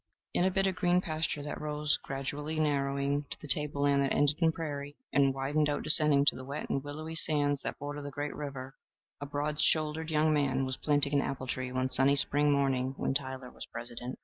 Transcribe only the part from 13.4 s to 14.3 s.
was President.